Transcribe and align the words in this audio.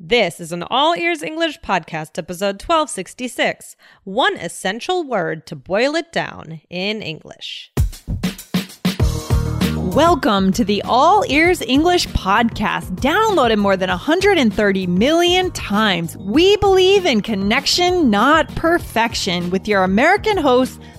This 0.00 0.38
is 0.38 0.52
an 0.52 0.62
All 0.62 0.94
Ears 0.94 1.24
English 1.24 1.58
podcast, 1.58 2.18
episode 2.18 2.62
1266. 2.62 3.74
One 4.04 4.36
essential 4.36 5.02
word 5.02 5.44
to 5.46 5.56
boil 5.56 5.96
it 5.96 6.12
down 6.12 6.60
in 6.70 7.02
English. 7.02 7.72
Welcome 9.74 10.52
to 10.52 10.64
the 10.64 10.82
All 10.84 11.24
Ears 11.28 11.60
English 11.62 12.06
podcast, 12.10 12.94
downloaded 13.00 13.58
more 13.58 13.76
than 13.76 13.90
130 13.90 14.86
million 14.86 15.50
times. 15.50 16.16
We 16.16 16.56
believe 16.58 17.04
in 17.04 17.20
connection, 17.20 18.08
not 18.08 18.54
perfection, 18.54 19.50
with 19.50 19.66
your 19.66 19.82
American 19.82 20.36
hosts, 20.36 20.78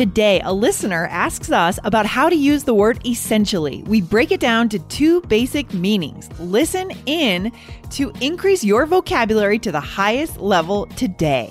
Today, 0.00 0.40
a 0.46 0.54
listener 0.54 1.08
asks 1.08 1.52
us 1.52 1.78
about 1.84 2.06
how 2.06 2.30
to 2.30 2.34
use 2.34 2.64
the 2.64 2.72
word 2.72 3.06
essentially. 3.06 3.82
We 3.82 4.00
break 4.00 4.32
it 4.32 4.40
down 4.40 4.70
to 4.70 4.78
two 4.78 5.20
basic 5.28 5.74
meanings. 5.74 6.26
Listen 6.40 6.90
in 7.04 7.52
to 7.90 8.10
increase 8.22 8.64
your 8.64 8.86
vocabulary 8.86 9.58
to 9.58 9.70
the 9.70 9.78
highest 9.78 10.40
level 10.40 10.86
today. 10.96 11.50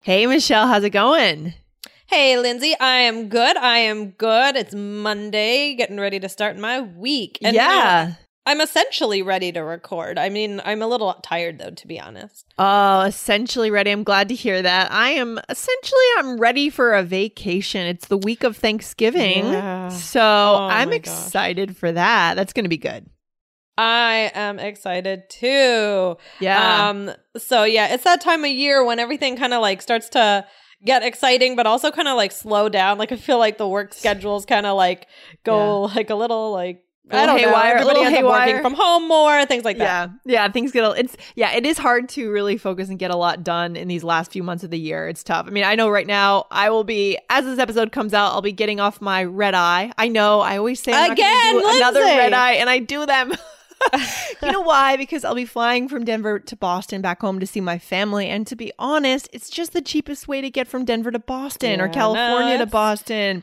Hey, 0.00 0.26
Michelle, 0.26 0.66
how's 0.68 0.84
it 0.84 0.90
going? 0.90 1.54
Hey, 2.06 2.38
Lindsay, 2.38 2.74
I 2.78 2.98
am 2.98 3.28
good. 3.28 3.56
I 3.56 3.78
am 3.78 4.10
good. 4.10 4.54
It's 4.56 4.74
Monday, 4.74 5.74
getting 5.74 5.98
ready 5.98 6.20
to 6.20 6.28
start 6.28 6.56
my 6.56 6.80
week. 6.80 7.38
And 7.42 7.54
yeah. 7.56 8.14
I'm 8.48 8.60
essentially 8.60 9.22
ready 9.22 9.50
to 9.50 9.60
record. 9.64 10.16
I 10.16 10.28
mean, 10.28 10.60
I'm 10.64 10.80
a 10.80 10.86
little 10.86 11.12
tired 11.24 11.58
though, 11.58 11.70
to 11.70 11.86
be 11.88 11.98
honest. 11.98 12.46
Oh, 12.58 13.00
essentially 13.00 13.72
ready. 13.72 13.90
I'm 13.90 14.04
glad 14.04 14.28
to 14.28 14.36
hear 14.36 14.62
that. 14.62 14.92
I 14.92 15.10
am 15.10 15.40
essentially 15.48 16.04
I'm 16.18 16.36
ready 16.38 16.70
for 16.70 16.94
a 16.94 17.02
vacation. 17.02 17.84
It's 17.88 18.06
the 18.06 18.16
week 18.16 18.44
of 18.44 18.56
Thanksgiving. 18.56 19.46
Yeah. 19.46 19.88
So 19.88 20.20
Oh 20.20 20.68
I'm 20.70 20.90
my 20.90 20.98
gosh. 20.98 20.98
excited 20.98 21.76
for 21.76 21.90
that. 21.90 22.34
That's 22.36 22.52
gonna 22.52 22.68
be 22.68 22.76
good. 22.78 23.10
I 23.78 24.30
am 24.34 24.58
excited 24.58 25.28
too. 25.28 26.16
Yeah. 26.40 26.88
Um 26.88 27.10
so 27.36 27.64
yeah, 27.64 27.92
it's 27.94 28.04
that 28.04 28.20
time 28.20 28.44
of 28.44 28.50
year 28.50 28.84
when 28.84 28.98
everything 28.98 29.36
kind 29.36 29.52
of 29.54 29.60
like 29.60 29.82
starts 29.82 30.08
to 30.10 30.46
get 30.84 31.02
exciting 31.02 31.56
but 31.56 31.66
also 31.66 31.90
kind 31.90 32.08
of 32.08 32.16
like 32.16 32.32
slow 32.32 32.68
down. 32.68 32.98
Like 32.98 33.12
I 33.12 33.16
feel 33.16 33.38
like 33.38 33.58
the 33.58 33.68
work 33.68 33.92
schedules 33.94 34.46
kind 34.46 34.66
of 34.66 34.76
like 34.76 35.08
go 35.44 35.82
like 35.82 36.10
a 36.10 36.14
little 36.14 36.52
like 36.52 36.82
A 37.10 37.16
I 37.16 37.20
little 37.20 37.34
don't 37.36 37.42
know. 37.42 37.48
haywire, 37.48 37.76
a 37.76 37.80
Everybody 37.80 38.00
ends 38.06 38.18
up 38.18 38.24
working 38.24 38.62
from 38.62 38.74
home 38.74 39.06
more, 39.08 39.44
things 39.46 39.64
like 39.64 39.78
that. 39.78 40.10
yeah. 40.24 40.44
Yeah. 40.44 40.48
Things 40.52 40.72
get 40.72 40.82
a 40.84 40.92
it's 40.92 41.16
yeah, 41.34 41.52
it 41.52 41.64
is 41.66 41.76
hard 41.78 42.08
to 42.10 42.30
really 42.30 42.56
focus 42.56 42.88
and 42.88 42.98
get 42.98 43.10
a 43.10 43.16
lot 43.16 43.44
done 43.44 43.76
in 43.76 43.88
these 43.88 44.02
last 44.04 44.32
few 44.32 44.42
months 44.42 44.64
of 44.64 44.70
the 44.70 44.78
year. 44.78 45.06
It's 45.08 45.22
tough. 45.22 45.46
I 45.46 45.50
mean, 45.50 45.64
I 45.64 45.74
know 45.74 45.88
right 45.90 46.06
now 46.06 46.46
I 46.50 46.70
will 46.70 46.84
be 46.84 47.18
as 47.30 47.44
this 47.44 47.58
episode 47.58 47.92
comes 47.92 48.12
out, 48.14 48.32
I'll 48.32 48.42
be 48.42 48.52
getting 48.52 48.80
off 48.80 49.00
my 49.00 49.22
red 49.24 49.54
eye. 49.54 49.92
I 49.98 50.08
know 50.08 50.40
I 50.40 50.56
always 50.56 50.82
say 50.82 50.92
I'm 50.94 51.12
Again, 51.12 51.60
another 51.76 52.00
red 52.00 52.32
eye 52.32 52.52
and 52.54 52.70
I 52.70 52.78
do 52.80 53.04
them. 53.06 53.34
you 54.42 54.52
know 54.52 54.60
why? 54.62 54.96
Because 54.96 55.24
I'll 55.24 55.34
be 55.34 55.44
flying 55.44 55.88
from 55.88 56.04
Denver 56.04 56.38
to 56.38 56.56
Boston 56.56 57.00
back 57.02 57.20
home 57.20 57.40
to 57.40 57.46
see 57.46 57.60
my 57.60 57.78
family. 57.78 58.28
And 58.28 58.46
to 58.46 58.56
be 58.56 58.72
honest, 58.78 59.28
it's 59.32 59.48
just 59.50 59.72
the 59.72 59.80
cheapest 59.80 60.26
way 60.28 60.40
to 60.40 60.50
get 60.50 60.66
from 60.68 60.84
Denver 60.84 61.10
to 61.10 61.18
Boston 61.18 61.80
or 61.80 61.88
California 61.88 62.58
no, 62.58 62.64
to 62.64 62.70
Boston. 62.70 63.42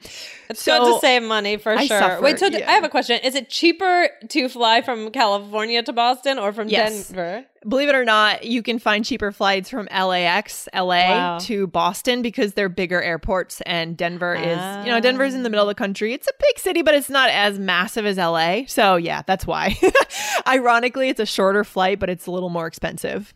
It's 0.49 0.61
So, 0.61 0.79
good 0.79 0.93
to 0.95 0.99
save 0.99 1.23
money 1.23 1.57
for 1.57 1.73
I 1.73 1.85
sure. 1.85 1.99
suffer, 1.99 2.21
Wait, 2.21 2.39
so 2.39 2.47
yeah. 2.47 2.69
I 2.69 2.73
have 2.73 2.83
a 2.83 2.89
question. 2.89 3.19
Is 3.23 3.35
it 3.35 3.49
cheaper 3.49 4.09
to 4.29 4.49
fly 4.49 4.81
from 4.81 5.11
California 5.11 5.81
to 5.83 5.93
Boston 5.93 6.37
or 6.39 6.51
from 6.51 6.67
Yes. 6.67 7.07
Denver? 7.09 7.45
Believe 7.67 7.89
it 7.89 7.95
or 7.95 8.05
not, 8.05 8.43
you 8.43 8.61
can 8.61 8.79
find 8.79 9.05
cheaper 9.05 9.31
flights 9.31 9.69
from 9.69 9.87
LAX, 9.91 10.67
LA 10.73 11.09
Wow. 11.09 11.37
to 11.39 11.67
Boston 11.67 12.21
because 12.21 12.53
they're 12.53 12.69
bigger 12.69 13.01
airports 13.01 13.61
and 13.61 13.95
Denver 13.95 14.35
is, 14.35 14.57
you 14.85 14.91
know, 14.91 14.99
Denver's 14.99 15.33
in 15.33 15.43
the 15.43 15.49
middle 15.49 15.63
of 15.69 15.75
the 15.75 15.75
country. 15.79 16.13
It's 16.13 16.27
a 16.27 16.33
big 16.39 16.59
city, 16.59 16.81
but 16.81 16.93
it's 16.93 17.09
not 17.09 17.29
as 17.29 17.59
massive 17.59 18.05
as 18.05 18.17
LA. 18.17 18.63
So, 18.67 18.95
yeah, 18.97 19.21
that's 19.25 19.47
why. 19.47 19.77
Ironically, 20.47 21.09
it's 21.09 21.19
a 21.19 21.25
shorter 21.25 21.63
flight, 21.63 21.99
but 21.99 22.09
it's 22.09 22.25
a 22.27 22.31
little 22.31 22.49
more 22.49 22.67
expensive. 22.67 23.33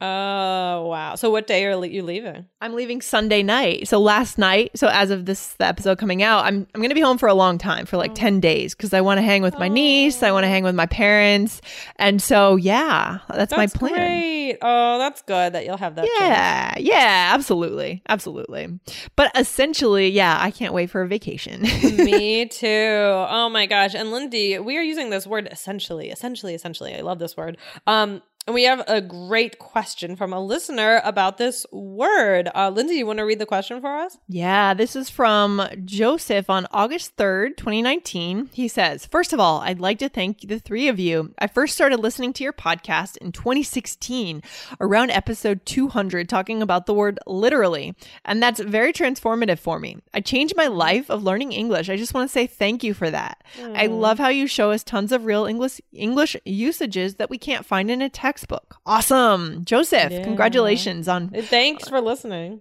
Oh, 0.00 0.86
wow. 0.86 1.16
So 1.16 1.28
what 1.30 1.46
day 1.48 1.64
are 1.66 1.84
you 1.84 2.02
leaving? 2.02 2.46
I'm 2.60 2.74
leaving 2.74 3.00
Sunday 3.00 3.42
night. 3.42 3.88
So 3.88 3.98
last 3.98 4.38
night, 4.38 4.70
so 4.78 4.86
as 4.88 5.10
of 5.10 5.24
this 5.26 5.54
the 5.54 5.66
episode 5.66 5.98
coming 5.98 6.22
out, 6.22 6.44
I'm 6.44 6.66
I'm 6.74 6.80
going 6.80 6.90
to 6.90 6.94
be 6.94 7.00
home 7.00 7.18
for 7.18 7.28
a 7.28 7.34
long 7.34 7.58
time 7.58 7.84
for 7.84 7.96
Oh. 7.96 7.98
like 7.98 8.14
10 8.14 8.38
days 8.38 8.74
cuz 8.76 8.94
I 8.94 9.00
want 9.00 9.18
to 9.18 9.22
hang 9.22 9.42
with 9.42 9.58
my 9.58 9.66
niece, 9.66 10.22
I 10.22 10.30
want 10.30 10.44
to 10.44 10.48
hang 10.48 10.62
with 10.62 10.74
my 10.76 10.86
parents. 10.86 11.60
And 11.96 12.22
so 12.22 12.54
yeah, 12.56 13.18
that's, 13.28 13.56
my 13.56 13.66
plan. 13.66 13.92
great. 13.94 14.58
Oh, 14.62 14.98
that's 14.98 15.22
good 15.22 15.52
that 15.54 15.64
you'll 15.66 15.76
have 15.76 15.96
that. 15.96 16.04
chance. 16.06 16.20
Yeah, 16.20 16.74
yeah, 16.78 17.30
absolutely. 17.34 18.02
Absolutely. 18.08 18.78
But 19.16 19.32
essentially, 19.34 20.08
yeah, 20.10 20.38
I 20.40 20.52
can't 20.52 20.72
wait 20.72 20.90
for 20.90 21.02
a 21.02 21.08
vacation. 21.08 21.62
Me 21.62 22.46
too. 22.60 22.66
Oh 22.68 23.48
my 23.48 23.66
gosh. 23.66 23.94
And 23.94 24.12
Lindy, 24.12 24.58
we 24.60 24.76
are 24.78 24.82
using 24.82 25.10
this 25.10 25.26
word 25.26 25.48
essentially, 25.50 26.10
essentially, 26.10 26.54
essentially. 26.54 26.94
I 26.94 27.00
love 27.00 27.18
this 27.18 27.36
word. 27.36 27.58
Um, 27.86 28.22
and 28.48 28.54
we 28.54 28.64
have 28.64 28.82
a 28.88 29.02
great 29.02 29.58
question 29.58 30.16
from 30.16 30.32
a 30.32 30.40
listener 30.40 31.02
about 31.04 31.36
this 31.36 31.66
word. 31.70 32.48
Uh, 32.54 32.70
Lindsay, 32.70 32.94
you 32.94 33.04
want 33.04 33.18
to 33.18 33.26
read 33.26 33.38
the 33.38 33.44
question 33.44 33.78
for 33.82 33.94
us? 33.94 34.16
Yeah, 34.26 34.72
this 34.72 34.96
is 34.96 35.10
from 35.10 35.68
Joseph 35.84 36.48
on 36.48 36.66
August 36.70 37.14
3rd, 37.18 37.58
2019. 37.58 38.48
He 38.54 38.66
says, 38.66 39.04
First 39.04 39.34
of 39.34 39.38
all, 39.38 39.60
I'd 39.60 39.80
like 39.80 39.98
to 39.98 40.08
thank 40.08 40.48
the 40.48 40.58
three 40.58 40.88
of 40.88 40.98
you. 40.98 41.34
I 41.38 41.46
first 41.46 41.74
started 41.74 42.00
listening 42.00 42.32
to 42.32 42.42
your 42.42 42.54
podcast 42.54 43.18
in 43.18 43.32
2016, 43.32 44.42
around 44.80 45.10
episode 45.10 45.66
200, 45.66 46.26
talking 46.26 46.62
about 46.62 46.86
the 46.86 46.94
word 46.94 47.18
literally. 47.26 47.94
And 48.24 48.42
that's 48.42 48.60
very 48.60 48.94
transformative 48.94 49.58
for 49.58 49.78
me. 49.78 49.98
I 50.14 50.22
changed 50.22 50.56
my 50.56 50.68
life 50.68 51.10
of 51.10 51.22
learning 51.22 51.52
English. 51.52 51.90
I 51.90 51.96
just 51.96 52.14
want 52.14 52.30
to 52.30 52.32
say 52.32 52.46
thank 52.46 52.82
you 52.82 52.94
for 52.94 53.10
that. 53.10 53.44
I 53.74 53.88
love 53.88 54.18
how 54.18 54.28
you 54.28 54.46
show 54.46 54.70
us 54.70 54.82
tons 54.82 55.12
of 55.12 55.26
real 55.26 55.44
English 55.44 55.82
English 55.92 56.34
usages 56.46 57.16
that 57.16 57.28
we 57.28 57.36
can't 57.36 57.66
find 57.66 57.90
in 57.90 58.00
a 58.00 58.08
textbook. 58.38 58.76
Awesome. 58.86 59.64
Joseph, 59.64 60.12
Yeah. 60.12 60.22
congratulations 60.24 61.08
on 61.08 61.30
Thanks 61.30 61.88
for 61.88 62.00
listening. 62.00 62.60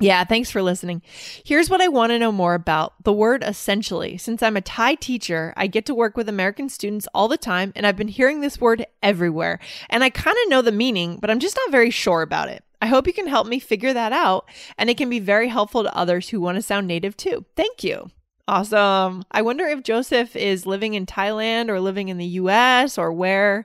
yeah, 0.00 0.24
thanks 0.24 0.50
for 0.50 0.62
listening. 0.62 1.00
Here's 1.44 1.70
what 1.70 1.80
I 1.80 1.86
want 1.88 2.10
to 2.10 2.18
know 2.18 2.32
more 2.32 2.54
about 2.54 2.94
the 3.04 3.12
word 3.12 3.44
essentially. 3.46 4.18
Since 4.18 4.42
I'm 4.42 4.56
a 4.56 4.60
Thai 4.60 4.96
teacher, 4.96 5.54
I 5.56 5.68
get 5.68 5.86
to 5.86 5.94
work 5.94 6.16
with 6.16 6.28
American 6.28 6.68
students 6.68 7.06
all 7.14 7.28
the 7.28 7.36
time, 7.38 7.72
and 7.76 7.86
I've 7.86 7.96
been 7.96 8.08
hearing 8.08 8.40
this 8.40 8.60
word 8.60 8.84
everywhere. 9.02 9.60
And 9.88 10.02
I 10.02 10.10
kind 10.10 10.36
of 10.44 10.50
know 10.50 10.62
the 10.62 10.72
meaning, 10.72 11.18
but 11.20 11.30
I'm 11.30 11.38
just 11.40 11.56
not 11.56 11.70
very 11.70 11.90
sure 11.90 12.22
about 12.22 12.48
it. 12.48 12.64
I 12.80 12.86
hope 12.86 13.06
you 13.06 13.12
can 13.12 13.28
help 13.28 13.46
me 13.46 13.60
figure 13.60 13.92
that 13.92 14.12
out, 14.12 14.48
and 14.76 14.90
it 14.90 14.96
can 14.96 15.08
be 15.08 15.20
very 15.20 15.46
helpful 15.48 15.84
to 15.84 15.96
others 15.96 16.30
who 16.30 16.40
want 16.40 16.56
to 16.56 16.62
sound 16.62 16.88
native 16.88 17.16
too. 17.16 17.44
Thank 17.54 17.84
you. 17.84 18.10
Awesome. 18.48 19.22
I 19.30 19.42
wonder 19.42 19.64
if 19.66 19.82
Joseph 19.84 20.34
is 20.34 20.66
living 20.66 20.94
in 20.94 21.06
Thailand 21.06 21.68
or 21.68 21.80
living 21.80 22.08
in 22.08 22.18
the 22.18 22.26
US 22.26 22.98
or 22.98 23.12
where 23.12 23.64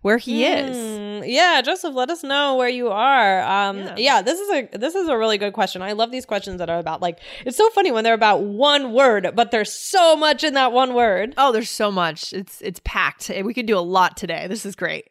where 0.00 0.18
he 0.18 0.44
is. 0.44 0.76
Hmm, 0.76 1.28
yeah, 1.28 1.60
Joseph, 1.62 1.94
let 1.94 2.10
us 2.10 2.22
know 2.22 2.56
where 2.56 2.68
you 2.68 2.88
are. 2.88 3.40
Um, 3.42 3.78
Yeah. 3.78 3.94
yeah. 3.96 4.22
this 4.22 4.40
is 4.40 4.50
a 4.50 4.68
this 4.78 4.94
is 4.94 5.08
a 5.08 5.16
really 5.18 5.36
good 5.38 5.52
question. 5.52 5.82
I 5.82 5.92
love 5.92 6.10
these 6.10 6.26
questions 6.26 6.58
that 6.58 6.70
are 6.70 6.78
about 6.78 7.02
like 7.02 7.18
it's 7.44 7.56
so 7.56 7.68
funny 7.70 7.92
when 7.92 8.02
they're 8.04 8.14
about 8.14 8.42
one 8.42 8.92
word, 8.92 9.30
but 9.34 9.50
there's 9.50 9.72
so 9.72 10.16
much 10.16 10.42
in 10.42 10.54
that 10.54 10.72
one 10.72 10.94
word. 10.94 11.34
Oh, 11.36 11.52
there's 11.52 11.70
so 11.70 11.90
much. 11.90 12.32
It's 12.32 12.62
it's 12.62 12.80
packed. 12.84 13.30
We 13.44 13.52
could 13.54 13.66
do 13.66 13.76
a 13.76 13.80
lot 13.80 14.16
today. 14.16 14.46
This 14.48 14.64
is 14.64 14.74
great. 14.74 15.06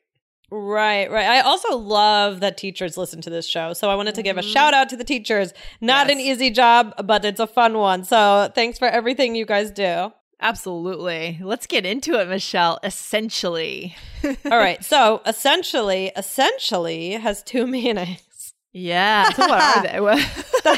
Right, 0.55 1.09
right. 1.09 1.25
I 1.25 1.39
also 1.41 1.75
love 1.77 2.39
that 2.41 2.57
teachers 2.57 2.95
listen 2.95 3.21
to 3.21 3.31
this 3.31 3.47
show. 3.49 3.73
So 3.73 3.89
I 3.89 3.95
wanted 3.95 4.13
to 4.15 4.21
give 4.21 4.37
a 4.37 4.41
Mm-hmm. 4.41 4.51
shout 4.51 4.75
out 4.75 4.87
to 4.89 4.95
the 4.95 5.03
teachers. 5.03 5.51
Not 5.81 6.11
an 6.11 6.19
easy 6.19 6.51
job, 6.51 6.93
but 7.03 7.25
it's 7.25 7.39
a 7.39 7.47
fun 7.47 7.77
one. 7.79 8.03
So 8.03 8.51
thanks 8.53 8.77
for 8.77 8.87
everything 8.87 9.33
you 9.35 9.45
guys 9.47 9.71
do. 9.71 10.13
Absolutely. 10.39 11.39
Let's 11.41 11.65
get 11.65 11.87
into 11.87 12.19
it, 12.19 12.27
Michelle. 12.27 12.77
Essentially. 12.83 13.95
All 14.45 14.57
right. 14.59 14.83
So 14.83 15.21
essentially, 15.25 16.11
essentially 16.15 17.11
has 17.13 17.41
two 17.41 17.65
meanings. 17.77 18.53
Yeah. 18.73 19.29
So 19.31 19.47
what 19.47 19.59
are 19.59 19.83
they? 19.83 19.99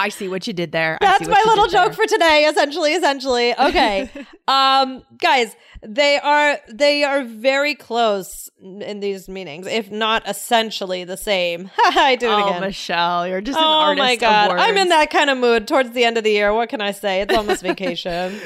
I 0.00 0.08
see 0.08 0.28
what 0.28 0.46
you 0.46 0.54
did 0.54 0.72
there. 0.72 0.96
That's 1.00 1.28
my 1.28 1.42
little 1.46 1.66
joke 1.66 1.92
for 1.92 2.06
today. 2.06 2.46
Essentially, 2.46 2.94
essentially. 2.94 3.54
Okay, 3.54 4.10
um, 4.48 5.02
guys, 5.18 5.54
they 5.82 6.18
are 6.18 6.58
they 6.72 7.04
are 7.04 7.22
very 7.22 7.74
close 7.74 8.48
in 8.58 9.00
these 9.00 9.28
meanings, 9.28 9.66
if 9.66 9.90
not 9.90 10.26
essentially 10.26 11.04
the 11.04 11.18
same. 11.18 11.70
I 11.78 12.16
do 12.16 12.28
it 12.28 12.32
oh, 12.32 12.48
again. 12.48 12.62
Michelle, 12.62 13.28
you're 13.28 13.42
just 13.42 13.58
oh 13.60 13.94
my 13.94 14.16
god, 14.16 14.52
I'm 14.52 14.78
in 14.78 14.88
that 14.88 15.10
kind 15.10 15.28
of 15.28 15.36
mood 15.36 15.68
towards 15.68 15.90
the 15.90 16.04
end 16.04 16.16
of 16.16 16.24
the 16.24 16.30
year. 16.30 16.54
What 16.54 16.70
can 16.70 16.80
I 16.80 16.92
say? 16.92 17.20
It's 17.20 17.34
almost 17.34 17.62
vacation. 17.62 18.40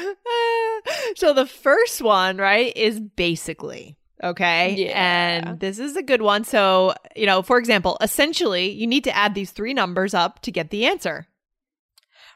so 1.14 1.32
the 1.32 1.46
first 1.46 2.02
one, 2.02 2.36
right, 2.36 2.76
is 2.76 2.98
basically. 2.98 3.96
Okay. 4.22 4.74
Yeah. 4.76 5.44
And 5.44 5.60
this 5.60 5.78
is 5.78 5.96
a 5.96 6.02
good 6.02 6.22
one. 6.22 6.44
So, 6.44 6.94
you 7.14 7.26
know, 7.26 7.42
for 7.42 7.58
example, 7.58 7.98
essentially, 8.00 8.70
you 8.70 8.86
need 8.86 9.04
to 9.04 9.14
add 9.14 9.34
these 9.34 9.50
three 9.50 9.74
numbers 9.74 10.14
up 10.14 10.40
to 10.42 10.50
get 10.50 10.70
the 10.70 10.86
answer. 10.86 11.28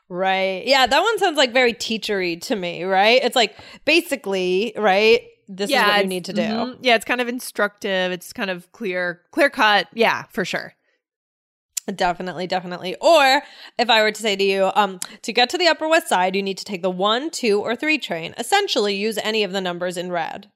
Right. 0.08 0.66
Yeah, 0.66 0.86
that 0.86 1.00
one 1.00 1.18
sounds 1.18 1.36
like 1.36 1.52
very 1.52 1.74
teachery 1.74 2.40
to 2.42 2.56
me, 2.56 2.84
right? 2.84 3.22
It's 3.22 3.36
like 3.36 3.56
basically, 3.84 4.72
right? 4.76 5.22
This 5.48 5.70
yeah, 5.70 5.84
is 5.84 5.88
what 5.88 6.02
you 6.02 6.08
need 6.08 6.24
to 6.26 6.32
do. 6.32 6.42
Mm-hmm. 6.42 6.80
Yeah, 6.82 6.94
it's 6.94 7.04
kind 7.04 7.20
of 7.20 7.28
instructive. 7.28 8.12
It's 8.12 8.32
kind 8.32 8.50
of 8.50 8.70
clear, 8.72 9.22
clear 9.32 9.50
cut. 9.50 9.88
Yeah, 9.92 10.24
for 10.30 10.44
sure. 10.44 10.74
Definitely, 11.94 12.46
definitely. 12.46 12.96
Or 13.00 13.42
if 13.78 13.88
I 13.88 14.02
were 14.02 14.12
to 14.12 14.20
say 14.20 14.36
to 14.36 14.44
you, 14.44 14.70
um, 14.74 15.00
to 15.22 15.32
get 15.32 15.48
to 15.50 15.58
the 15.58 15.68
Upper 15.68 15.88
West 15.88 16.08
Side, 16.08 16.36
you 16.36 16.42
need 16.42 16.58
to 16.58 16.64
take 16.64 16.82
the 16.82 16.90
one, 16.90 17.30
two, 17.30 17.60
or 17.60 17.74
three 17.74 17.98
train. 17.98 18.34
Essentially, 18.36 18.94
use 18.94 19.18
any 19.18 19.42
of 19.42 19.52
the 19.52 19.60
numbers 19.60 19.96
in 19.96 20.12
red. 20.12 20.50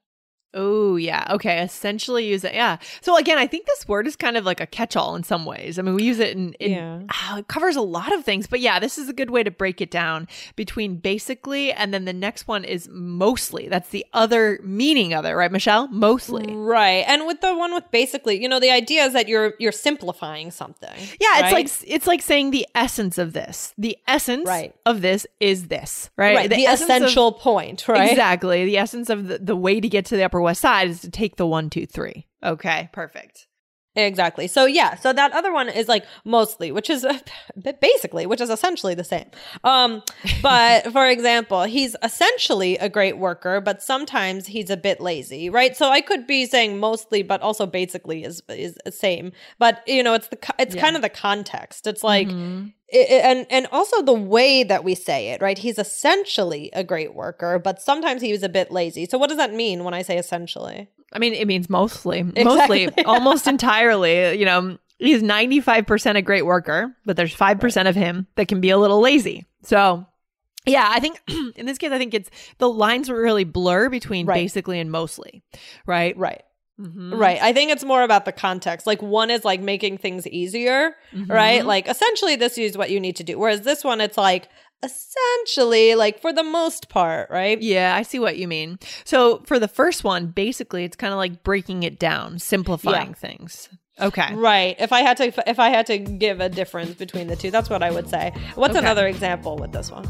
Oh, 0.53 0.95
yeah. 0.95 1.25
Okay. 1.31 1.61
Essentially 1.61 2.27
use 2.27 2.43
it. 2.43 2.53
Yeah. 2.53 2.77
So 3.01 3.17
again, 3.17 3.37
I 3.37 3.47
think 3.47 3.65
this 3.65 3.87
word 3.87 4.07
is 4.07 4.15
kind 4.15 4.37
of 4.37 4.45
like 4.45 4.59
a 4.59 4.67
catch-all 4.67 5.15
in 5.15 5.23
some 5.23 5.45
ways. 5.45 5.79
I 5.79 5.81
mean, 5.81 5.95
we 5.95 6.03
use 6.03 6.19
it 6.19 6.35
in, 6.35 6.53
in 6.53 6.71
yeah. 6.71 7.01
oh, 7.31 7.37
it 7.37 7.47
covers 7.47 7.75
a 7.75 7.81
lot 7.81 8.13
of 8.13 8.23
things, 8.23 8.47
but 8.47 8.59
yeah, 8.59 8.79
this 8.79 8.97
is 8.97 9.09
a 9.09 9.13
good 9.13 9.29
way 9.29 9.43
to 9.43 9.51
break 9.51 9.81
it 9.81 9.89
down 9.89 10.27
between 10.55 10.97
basically 10.97 11.71
and 11.71 11.93
then 11.93 12.05
the 12.05 12.13
next 12.13 12.47
one 12.47 12.63
is 12.63 12.87
mostly. 12.91 13.67
That's 13.67 13.89
the 13.89 14.05
other 14.13 14.59
meaning 14.63 15.13
of 15.13 15.25
it, 15.25 15.31
right, 15.31 15.51
Michelle? 15.51 15.87
Mostly. 15.87 16.53
Right. 16.53 17.03
And 17.07 17.25
with 17.25 17.41
the 17.41 17.55
one 17.55 17.73
with 17.73 17.89
basically, 17.91 18.41
you 18.41 18.47
know, 18.47 18.59
the 18.59 18.71
idea 18.71 19.05
is 19.05 19.13
that 19.13 19.27
you're 19.27 19.53
you're 19.59 19.71
simplifying 19.71 20.51
something. 20.51 20.93
Yeah, 21.19 21.41
right? 21.41 21.43
it's 21.45 21.81
like 21.81 21.89
it's 21.89 22.07
like 22.07 22.21
saying 22.21 22.51
the 22.51 22.67
essence 22.75 23.17
of 23.17 23.33
this. 23.33 23.73
The 23.77 23.97
essence 24.07 24.47
right. 24.47 24.75
of 24.85 25.01
this 25.01 25.25
is 25.39 25.67
this, 25.67 26.09
right? 26.17 26.35
Right. 26.35 26.49
The, 26.49 26.57
the 26.57 26.65
essential 26.65 27.29
of, 27.29 27.39
point, 27.39 27.87
right? 27.87 28.11
Exactly. 28.11 28.65
The 28.65 28.77
essence 28.77 29.09
of 29.09 29.27
the, 29.27 29.39
the 29.39 29.55
way 29.55 29.79
to 29.79 29.89
get 29.89 30.05
to 30.05 30.15
the 30.15 30.23
upper 30.23 30.42
West 30.43 30.61
Side 30.61 30.89
is 30.89 31.01
to 31.01 31.09
take 31.09 31.37
the 31.37 31.47
one, 31.47 31.69
two, 31.69 31.85
three. 31.85 32.27
Okay, 32.43 32.89
perfect. 32.93 33.47
Exactly. 33.95 34.47
So 34.47 34.65
yeah, 34.65 34.95
so 34.95 35.13
that 35.13 35.33
other 35.33 35.53
one 35.53 35.69
is 35.69 35.87
like 35.87 36.03
mostly, 36.25 36.71
which 36.71 36.89
is 36.89 37.05
uh, 37.05 37.19
basically, 37.81 38.25
which 38.25 38.41
is 38.41 38.49
essentially 38.49 38.95
the 38.95 39.03
same. 39.03 39.29
Um, 39.63 40.01
but 40.41 40.87
for 40.91 41.07
example, 41.07 41.63
he's 41.63 41.95
essentially 42.01 42.77
a 42.77 42.89
great 42.89 43.19
worker, 43.19 43.61
but 43.61 43.83
sometimes 43.83 44.47
he's 44.47 44.71
a 44.71 44.77
bit 44.77 44.99
lazy, 44.99 45.49
right? 45.49 45.77
So 45.77 45.89
I 45.89 46.01
could 46.01 46.25
be 46.25 46.47
saying 46.47 46.79
mostly, 46.79 47.21
but 47.21 47.41
also 47.41 47.67
basically 47.67 48.23
is 48.23 48.41
is 48.49 48.75
the 48.83 48.91
same. 48.91 49.31
But 49.59 49.83
you 49.87 50.01
know, 50.01 50.15
it's 50.15 50.27
the 50.27 50.39
it's 50.57 50.73
yeah. 50.73 50.81
kind 50.81 50.95
of 50.95 51.01
the 51.01 51.09
context. 51.09 51.85
It's 51.85 52.03
like. 52.03 52.27
Mm-hmm. 52.27 52.69
It, 52.93 53.09
and 53.09 53.47
and 53.49 53.67
also 53.71 54.03
the 54.03 54.13
way 54.13 54.63
that 54.63 54.83
we 54.83 54.93
say 54.93 55.29
it, 55.29 55.41
right? 55.41 55.57
He's 55.57 55.79
essentially 55.79 56.69
a 56.73 56.83
great 56.83 57.15
worker, 57.15 57.57
but 57.57 57.81
sometimes 57.81 58.21
he 58.21 58.31
was 58.31 58.43
a 58.43 58.49
bit 58.49 58.71
lazy. 58.71 59.07
So 59.07 59.17
what 59.17 59.29
does 59.29 59.37
that 59.37 59.53
mean 59.53 59.83
when 59.83 59.95
I 59.95 60.03
say 60.03 60.17
essentially? 60.17 60.89
I 61.11 61.19
mean, 61.19 61.33
it 61.33 61.47
means 61.47 61.69
mostly, 61.69 62.19
exactly. 62.19 62.87
mostly, 62.87 63.03
almost 63.05 63.47
entirely. 63.47 64.37
You 64.37 64.45
know, 64.45 64.77
he's 64.97 65.21
95% 65.21 66.17
a 66.17 66.21
great 66.21 66.45
worker, 66.45 66.95
but 67.05 67.15
there's 67.15 67.35
5% 67.35 67.61
right. 67.75 67.87
of 67.87 67.95
him 67.95 68.27
that 68.35 68.47
can 68.47 68.61
be 68.61 68.69
a 68.69 68.77
little 68.77 68.99
lazy. 68.99 69.45
So, 69.63 70.05
yeah, 70.65 70.87
I 70.89 70.99
think 70.99 71.19
in 71.55 71.65
this 71.65 71.77
case, 71.77 71.91
I 71.91 71.97
think 71.97 72.13
it's 72.13 72.29
the 72.57 72.69
lines 72.69 73.09
really 73.09 73.43
blur 73.43 73.89
between 73.89 74.25
right. 74.25 74.35
basically 74.35 74.79
and 74.79 74.91
mostly, 74.91 75.43
right? 75.85 76.17
Right. 76.17 76.43
Mm-hmm. 76.79 77.13
Right. 77.13 77.39
I 77.41 77.53
think 77.53 77.71
it's 77.71 77.83
more 77.83 78.01
about 78.01 78.25
the 78.25 78.31
context. 78.31 78.87
Like 78.87 79.01
one 79.01 79.29
is 79.29 79.45
like 79.45 79.61
making 79.61 79.99
things 79.99 80.27
easier, 80.27 80.95
mm-hmm. 81.13 81.31
right? 81.31 81.63
Like 81.65 81.87
essentially 81.87 82.35
this 82.35 82.57
is 82.57 82.77
what 82.77 82.89
you 82.89 82.99
need 82.99 83.15
to 83.17 83.23
do. 83.23 83.37
Whereas 83.37 83.61
this 83.61 83.83
one 83.83 84.01
it's 84.01 84.17
like 84.17 84.49
essentially 84.81 85.95
like 85.95 86.19
for 86.19 86.33
the 86.33 86.43
most 86.43 86.89
part, 86.89 87.29
right? 87.29 87.61
Yeah, 87.61 87.95
I 87.95 88.01
see 88.01 88.19
what 88.19 88.37
you 88.37 88.47
mean. 88.47 88.79
So 89.05 89.43
for 89.45 89.59
the 89.59 89.67
first 89.67 90.03
one, 90.03 90.27
basically 90.27 90.83
it's 90.83 90.95
kind 90.95 91.13
of 91.13 91.17
like 91.17 91.43
breaking 91.43 91.83
it 91.83 91.99
down, 91.99 92.39
simplifying 92.39 93.09
yeah. 93.09 93.13
things. 93.13 93.69
Okay. 93.99 94.33
Right. 94.33 94.75
If 94.79 94.91
I 94.91 95.01
had 95.01 95.17
to 95.17 95.49
if 95.49 95.59
I 95.59 95.69
had 95.69 95.85
to 95.87 95.99
give 95.99 96.39
a 96.39 96.49
difference 96.49 96.95
between 96.95 97.27
the 97.27 97.35
two, 97.35 97.51
that's 97.51 97.69
what 97.69 97.83
I 97.83 97.91
would 97.91 98.09
say. 98.09 98.33
What's 98.55 98.75
okay. 98.75 98.79
another 98.79 99.07
example 99.07 99.57
with 99.57 99.71
this 99.71 99.91
one? 99.91 100.09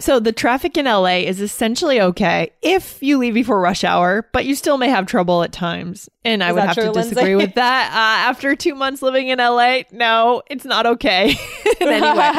So 0.00 0.18
the 0.18 0.32
traffic 0.32 0.78
in 0.78 0.86
LA 0.86 1.18
is 1.18 1.40
essentially 1.40 2.00
okay 2.00 2.50
if 2.62 3.02
you 3.02 3.18
leave 3.18 3.34
before 3.34 3.60
rush 3.60 3.84
hour, 3.84 4.26
but 4.32 4.46
you 4.46 4.54
still 4.54 4.78
may 4.78 4.88
have 4.88 5.06
trouble 5.06 5.42
at 5.42 5.52
times. 5.52 6.08
And 6.24 6.42
I 6.42 6.52
would 6.52 6.62
have 6.62 6.74
true, 6.74 6.86
to 6.86 6.92
disagree 6.92 7.36
Lindsay? 7.36 7.46
with 7.46 7.54
that. 7.56 7.90
Uh, 7.92 8.30
after 8.30 8.56
two 8.56 8.74
months 8.74 9.02
living 9.02 9.28
in 9.28 9.38
LA, 9.38 9.82
no, 9.92 10.42
it's 10.50 10.64
not 10.64 10.86
okay. 10.86 11.36
anyway, 11.80 12.30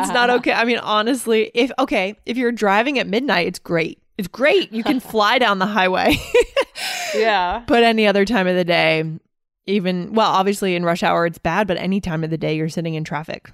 it's 0.00 0.12
not 0.12 0.30
okay. 0.38 0.52
I 0.52 0.64
mean, 0.64 0.78
honestly, 0.78 1.50
if 1.54 1.70
okay, 1.78 2.16
if 2.24 2.36
you're 2.36 2.52
driving 2.52 2.98
at 2.98 3.06
midnight, 3.06 3.46
it's 3.46 3.58
great. 3.58 3.98
It's 4.16 4.28
great. 4.28 4.72
You 4.72 4.82
can 4.82 5.00
fly 5.00 5.38
down 5.38 5.58
the 5.58 5.66
highway. 5.66 6.16
yeah. 7.14 7.64
But 7.66 7.82
any 7.82 8.06
other 8.06 8.24
time 8.24 8.46
of 8.46 8.56
the 8.56 8.64
day, 8.64 9.04
even 9.66 10.12
well, 10.12 10.30
obviously 10.30 10.74
in 10.74 10.84
rush 10.84 11.02
hour 11.02 11.26
it's 11.26 11.38
bad, 11.38 11.66
but 11.66 11.76
any 11.76 12.00
time 12.00 12.24
of 12.24 12.30
the 12.30 12.38
day 12.38 12.56
you're 12.56 12.68
sitting 12.68 12.94
in 12.94 13.04
traffic. 13.04 13.50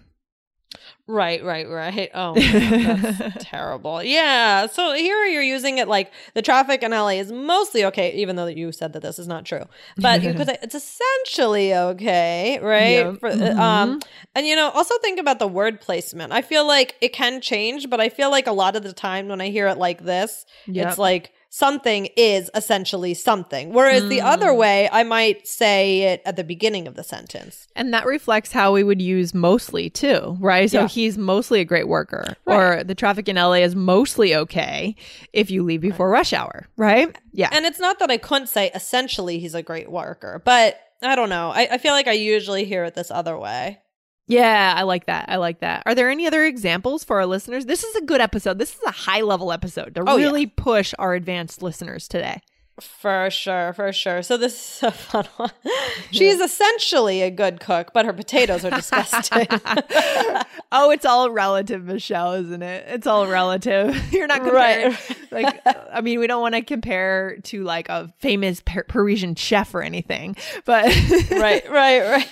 Right, 1.07 1.43
right, 1.43 1.67
right. 1.67 2.11
Oh, 2.13 2.35
that's 2.39 3.45
terrible. 3.45 4.03
Yeah. 4.03 4.67
So 4.67 4.93
here 4.93 5.25
you're 5.25 5.43
using 5.43 5.79
it 5.79 5.89
like 5.89 6.13
the 6.35 6.43
traffic 6.43 6.83
in 6.83 6.91
LA 6.91 7.13
is 7.13 7.33
mostly 7.33 7.83
okay, 7.87 8.13
even 8.13 8.37
though 8.37 8.47
you 8.47 8.73
said 8.73 8.93
that 8.93 9.01
this 9.01 9.19
is 9.19 9.27
not 9.27 9.47
true. 9.47 9.65
But 9.97 10.21
because 10.21 10.49
it's 10.63 10.75
essentially 10.75 11.75
okay, 11.75 12.59
right? 12.61 13.07
Yeah. 13.07 13.13
For, 13.15 13.29
uh, 13.29 13.33
mm-hmm. 13.33 13.59
Um, 13.59 14.01
and 14.35 14.47
you 14.47 14.55
know, 14.55 14.69
also 14.71 14.99
think 14.99 15.19
about 15.19 15.39
the 15.39 15.49
word 15.49 15.81
placement. 15.81 16.33
I 16.33 16.43
feel 16.43 16.67
like 16.67 16.97
it 17.01 17.15
can 17.15 17.41
change, 17.41 17.89
but 17.89 18.01
I 18.01 18.11
feel 18.11 18.31
like 18.31 18.47
a 18.47 18.53
lot 18.53 18.77
of 18.77 18.83
the 18.83 18.93
time 18.93 19.29
when 19.29 19.41
I 19.41 19.49
hear 19.49 19.67
it 19.69 19.79
like 19.79 20.05
this, 20.05 20.45
yep. 20.67 20.89
it's 20.89 20.99
like 20.99 21.33
something 21.51 22.07
is 22.17 22.51
essentially 22.55 23.15
something. 23.15 23.73
Whereas 23.73 24.05
mm. 24.05 24.09
the 24.09 24.21
other 24.21 24.49
mm. 24.49 24.57
way, 24.57 24.89
I 24.91 25.03
might 25.03 25.47
say 25.47 26.03
it 26.03 26.23
at 26.25 26.37
the 26.37 26.45
beginning 26.45 26.87
of 26.87 26.95
the 26.95 27.05
sentence. 27.05 27.67
And 27.75 27.93
that 27.95 28.07
reflects 28.07 28.53
how 28.53 28.73
we 28.73 28.85
would 28.85 29.01
use 29.01 29.35
mostly 29.35 29.91
too, 29.91 30.37
right? 30.41 30.71
So 30.71 30.83
yeah. 30.83 30.89
he's 30.89 31.17
mostly 31.17 31.61
a 31.61 31.65
great 31.65 31.89
worker, 31.89 32.37
right. 32.47 32.81
or 32.81 32.85
the 32.85 32.95
traffic 32.95 33.29
in 33.29 33.37
LA 33.37 33.55
is 33.55 33.75
mostly 33.75 34.35
okay 34.35 34.95
if 35.33 35.51
you 35.51 35.63
leave 35.63 35.81
before 35.81 36.09
right. 36.11 36.19
rush 36.19 36.33
hour, 36.33 36.67
right? 36.77 37.17
Yeah. 37.33 37.49
And 37.53 37.65
it's 37.65 37.81
not 37.81 37.99
that 38.01 38.11
I 38.11 38.19
couldn't 38.19 38.49
say 38.49 38.71
essentially 38.75 39.39
he's 39.39 39.55
a 39.55 39.63
great 39.63 39.91
worker, 39.91 40.43
but 40.45 40.79
I 41.03 41.15
don't 41.15 41.29
know. 41.29 41.51
I, 41.51 41.69
I 41.73 41.79
feel 41.79 41.93
like 41.93 42.09
I 42.09 42.13
usually 42.13 42.65
hear 42.65 42.85
it 42.85 42.95
this 42.95 43.11
other 43.11 43.39
way. 43.39 43.81
Yeah, 44.29 44.75
I 44.77 44.83
like 44.83 45.07
that. 45.07 45.25
I 45.29 45.37
like 45.37 45.61
that. 45.61 45.83
Are 45.87 45.95
there 45.95 46.11
any 46.11 46.27
other 46.27 46.45
examples 46.45 47.03
for 47.03 47.17
our 47.19 47.27
listeners? 47.27 47.67
This 47.67 47.83
is 47.83 47.97
a 47.97 48.03
good 48.03 48.21
episode. 48.21 48.59
This 48.59 48.75
is 48.75 48.83
a 48.87 48.91
high 48.91 49.23
level 49.23 49.51
episode 49.53 49.95
to 49.95 50.05
oh, 50.07 50.17
really 50.17 50.43
yeah. 50.43 50.51
push 50.55 50.95
our 50.99 51.15
advanced 51.15 51.63
listeners 51.63 52.07
today. 52.07 52.43
For 52.81 53.29
sure, 53.31 53.73
for 53.73 53.93
sure. 53.93 54.23
So 54.23 54.37
this 54.37 54.77
is 54.77 54.83
a 54.85 54.91
fun 54.93 55.25
one. 55.37 55.51
She's 56.13 56.41
essentially 56.41 57.23
a 57.23 57.31
good 57.31 57.59
cook, 57.59 57.93
but 57.93 58.07
her 58.07 58.13
potatoes 58.13 58.65
are 58.65 58.71
disgusting. 58.71 59.49
oh, 60.71 60.91
it's 60.91 61.05
all 61.05 61.31
relative, 61.31 61.85
Michelle, 61.85 62.35
isn't 62.35 62.63
it? 62.63 62.85
It's 62.89 63.07
all 63.07 63.27
relative. 63.27 63.97
You're 64.13 64.29
not 64.29 64.43
comparing. 64.43 64.93
Right. 64.93 65.33
Like, 65.33 65.61
I 65.93 66.03
mean, 66.03 66.21
we 66.21 66.29
don't 66.29 66.41
want 66.41 66.55
to 66.55 66.63
compare 66.63 67.39
to 67.45 67.65
like 67.65 67.89
a 67.89 68.13
famous 68.19 68.63
Parisian 68.65 69.35
chef 69.35 69.75
or 69.75 69.83
anything, 69.83 70.37
but 70.65 70.85
right, 71.31 71.69
right, 71.69 72.01
right. 72.03 72.29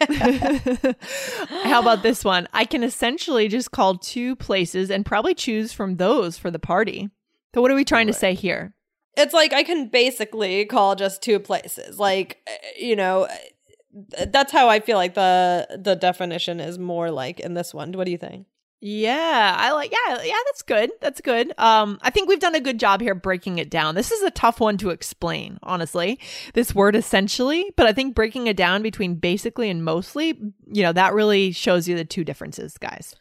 How 1.64 1.80
about 1.80 2.02
this 2.02 2.24
one? 2.24 2.48
I 2.52 2.64
can 2.64 2.82
essentially 2.82 3.48
just 3.48 3.70
call 3.70 3.98
two 3.98 4.36
places 4.36 4.90
and 4.90 5.04
probably 5.04 5.34
choose 5.34 5.72
from 5.72 5.96
those 5.96 6.38
for 6.38 6.50
the 6.50 6.58
party. 6.58 7.10
So, 7.54 7.60
what 7.60 7.70
are 7.70 7.74
we 7.74 7.84
trying 7.84 8.06
to 8.06 8.12
say 8.12 8.34
here? 8.34 8.74
It's 9.16 9.34
like 9.34 9.52
I 9.52 9.62
can 9.62 9.88
basically 9.88 10.64
call 10.64 10.94
just 10.94 11.22
two 11.22 11.38
places. 11.38 11.98
Like, 11.98 12.38
eh, 12.46 12.56
you 12.78 12.96
know, 12.96 13.24
eh, 13.24 14.26
that's 14.26 14.52
how 14.52 14.68
I 14.68 14.80
feel 14.80 14.96
like 14.96 15.14
the 15.14 15.66
the 15.82 15.96
definition 15.96 16.60
is 16.60 16.78
more 16.78 17.10
like 17.10 17.40
in 17.40 17.54
this 17.54 17.74
one. 17.74 17.92
What 17.92 18.04
do 18.04 18.12
you 18.12 18.18
think? 18.18 18.46
Yeah, 18.82 19.54
I 19.58 19.72
like 19.72 19.92
yeah, 19.92 20.22
yeah, 20.22 20.38
that's 20.46 20.62
good. 20.62 20.90
That's 21.00 21.20
good. 21.20 21.52
Um 21.58 21.98
I 22.02 22.10
think 22.10 22.28
we've 22.28 22.40
done 22.40 22.54
a 22.54 22.60
good 22.60 22.80
job 22.80 23.00
here 23.00 23.14
breaking 23.14 23.58
it 23.58 23.70
down. 23.70 23.94
This 23.94 24.10
is 24.10 24.22
a 24.22 24.30
tough 24.30 24.58
one 24.58 24.78
to 24.78 24.90
explain, 24.90 25.58
honestly. 25.62 26.18
This 26.54 26.74
word 26.74 26.96
essentially, 26.96 27.70
but 27.76 27.86
I 27.86 27.92
think 27.92 28.14
breaking 28.14 28.46
it 28.46 28.56
down 28.56 28.82
between 28.82 29.16
basically 29.16 29.68
and 29.68 29.84
mostly, 29.84 30.28
you 30.66 30.82
know, 30.82 30.92
that 30.92 31.12
really 31.12 31.52
shows 31.52 31.86
you 31.88 31.96
the 31.96 32.04
two 32.04 32.24
differences, 32.24 32.78
guys. 32.78 33.14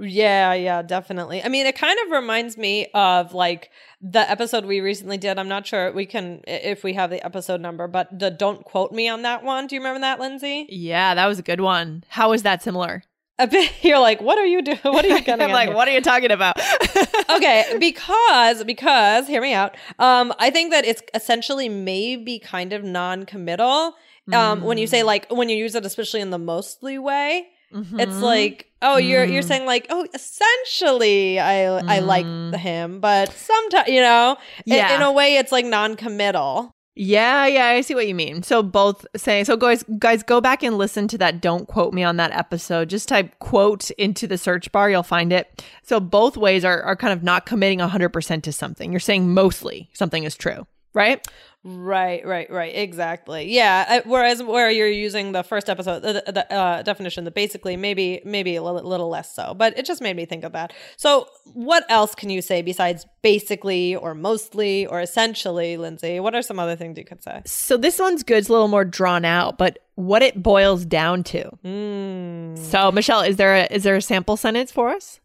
Yeah, 0.00 0.52
yeah, 0.54 0.82
definitely. 0.82 1.42
I 1.42 1.48
mean, 1.48 1.66
it 1.66 1.76
kind 1.76 1.98
of 2.04 2.12
reminds 2.12 2.56
me 2.56 2.86
of 2.94 3.34
like 3.34 3.70
the 4.00 4.30
episode 4.30 4.64
we 4.64 4.80
recently 4.80 5.18
did. 5.18 5.38
I'm 5.38 5.48
not 5.48 5.66
sure 5.66 5.90
we 5.90 6.06
can 6.06 6.42
if 6.46 6.84
we 6.84 6.92
have 6.92 7.10
the 7.10 7.24
episode 7.24 7.60
number, 7.60 7.88
but 7.88 8.16
the 8.16 8.30
don't 8.30 8.64
quote 8.64 8.92
me 8.92 9.08
on 9.08 9.22
that 9.22 9.42
one. 9.42 9.66
Do 9.66 9.74
you 9.74 9.80
remember 9.80 10.00
that, 10.00 10.20
Lindsay? 10.20 10.66
Yeah, 10.68 11.14
that 11.14 11.26
was 11.26 11.40
a 11.40 11.42
good 11.42 11.60
one. 11.60 12.04
How 12.08 12.32
is 12.32 12.44
that 12.44 12.62
similar? 12.62 13.02
A 13.38 13.46
bit 13.46 13.72
you're 13.82 13.98
like 13.98 14.20
what 14.20 14.38
are 14.38 14.46
you 14.46 14.62
doing 14.62 14.78
what 14.82 15.04
are 15.04 15.08
you 15.08 15.20
getting 15.22 15.46
I'm 15.46 15.52
like 15.52 15.68
here? 15.68 15.76
what 15.76 15.88
are 15.88 15.92
you 15.92 16.00
talking 16.00 16.30
about 16.30 16.58
okay 17.30 17.76
because 17.78 18.64
because 18.64 19.26
hear 19.26 19.40
me 19.40 19.52
out 19.52 19.76
um 19.98 20.32
i 20.38 20.50
think 20.50 20.72
that 20.72 20.84
it's 20.84 21.02
essentially 21.14 21.68
maybe 21.68 22.38
kind 22.38 22.72
of 22.72 22.84
non-committal 22.84 23.94
um 24.32 24.60
mm. 24.60 24.62
when 24.62 24.78
you 24.78 24.86
say 24.86 25.02
like 25.02 25.26
when 25.30 25.48
you 25.48 25.56
use 25.56 25.74
it 25.74 25.86
especially 25.86 26.20
in 26.20 26.30
the 26.30 26.38
mostly 26.38 26.98
way 26.98 27.46
mm-hmm. 27.72 28.00
it's 28.00 28.18
like 28.18 28.66
oh 28.82 28.96
you're 28.96 29.26
mm. 29.26 29.32
you're 29.32 29.42
saying 29.42 29.66
like 29.66 29.86
oh 29.90 30.06
essentially 30.14 31.40
i 31.40 31.54
mm. 31.54 31.88
i 31.88 32.00
like 32.00 32.26
mm. 32.26 32.54
him 32.56 33.00
but 33.00 33.32
sometimes 33.32 33.88
you 33.88 34.00
know 34.00 34.36
yeah. 34.64 34.94
in, 34.94 35.00
in 35.00 35.02
a 35.02 35.12
way 35.12 35.36
it's 35.36 35.52
like 35.52 35.64
non-committal 35.64 36.74
yeah, 37.00 37.46
yeah, 37.46 37.66
I 37.66 37.80
see 37.82 37.94
what 37.94 38.08
you 38.08 38.14
mean. 38.14 38.42
So 38.42 38.60
both 38.60 39.06
saying 39.16 39.44
so 39.44 39.56
guys 39.56 39.84
guys 40.00 40.24
go 40.24 40.40
back 40.40 40.64
and 40.64 40.76
listen 40.76 41.06
to 41.08 41.18
that 41.18 41.40
don't 41.40 41.68
quote 41.68 41.94
me 41.94 42.02
on 42.02 42.16
that 42.16 42.32
episode. 42.32 42.88
Just 42.88 43.08
type 43.08 43.38
quote 43.38 43.92
into 43.92 44.26
the 44.26 44.36
search 44.36 44.72
bar, 44.72 44.90
you'll 44.90 45.04
find 45.04 45.32
it. 45.32 45.64
So 45.84 46.00
both 46.00 46.36
ways 46.36 46.64
are 46.64 46.82
are 46.82 46.96
kind 46.96 47.12
of 47.12 47.22
not 47.22 47.46
committing 47.46 47.78
100% 47.78 48.42
to 48.42 48.52
something. 48.52 48.90
You're 48.90 48.98
saying 48.98 49.32
mostly 49.32 49.88
something 49.92 50.24
is 50.24 50.34
true, 50.34 50.66
right? 50.92 51.24
Right, 51.64 52.24
right, 52.24 52.48
right. 52.50 52.72
Exactly. 52.74 53.52
Yeah. 53.52 54.00
Whereas 54.04 54.42
where 54.42 54.70
you're 54.70 54.88
using 54.88 55.32
the 55.32 55.42
first 55.42 55.68
episode, 55.68 56.00
the, 56.00 56.22
the 56.26 56.52
uh, 56.52 56.82
definition, 56.82 57.24
that 57.24 57.34
basically 57.34 57.76
maybe 57.76 58.22
maybe 58.24 58.54
a 58.56 58.62
little, 58.62 58.88
little 58.88 59.08
less 59.08 59.34
so, 59.34 59.54
but 59.54 59.76
it 59.76 59.84
just 59.84 60.00
made 60.00 60.16
me 60.16 60.24
think 60.24 60.44
of 60.44 60.52
that. 60.52 60.72
So, 60.96 61.28
what 61.44 61.84
else 61.88 62.14
can 62.14 62.30
you 62.30 62.42
say 62.42 62.62
besides 62.62 63.06
basically 63.22 63.96
or 63.96 64.14
mostly 64.14 64.86
or 64.86 65.00
essentially, 65.00 65.76
Lindsay? 65.76 66.20
What 66.20 66.34
are 66.34 66.42
some 66.42 66.60
other 66.60 66.76
things 66.76 66.96
you 66.96 67.04
could 67.04 67.22
say? 67.22 67.42
So 67.44 67.76
this 67.76 67.98
one's 67.98 68.22
good. 68.22 68.38
It's 68.38 68.48
a 68.48 68.52
little 68.52 68.68
more 68.68 68.84
drawn 68.84 69.24
out, 69.24 69.58
but 69.58 69.80
what 69.96 70.22
it 70.22 70.40
boils 70.40 70.84
down 70.84 71.24
to. 71.24 71.50
Mm. 71.64 72.56
So, 72.56 72.92
Michelle, 72.92 73.22
is 73.22 73.36
there 73.36 73.56
a, 73.56 73.66
is 73.70 73.82
there 73.82 73.96
a 73.96 74.02
sample 74.02 74.36
sentence 74.36 74.70
for 74.70 74.90
us? 74.90 75.18